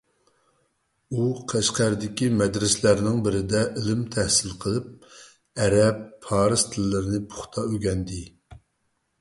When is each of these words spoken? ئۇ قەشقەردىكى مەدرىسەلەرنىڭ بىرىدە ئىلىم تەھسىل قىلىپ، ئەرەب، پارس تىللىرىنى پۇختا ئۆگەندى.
ئۇ 1.17 1.25
قەشقەردىكى 1.51 2.29
مەدرىسەلەرنىڭ 2.39 3.19
بىرىدە 3.27 3.61
ئىلىم 3.81 4.01
تەھسىل 4.17 4.55
قىلىپ، 4.65 4.89
ئەرەب، 5.65 6.03
پارس 6.27 6.67
تىللىرىنى 6.73 7.23
پۇختا 7.35 7.69
ئۆگەندى. 7.69 8.27